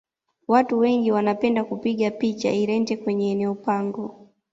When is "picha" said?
2.11-2.51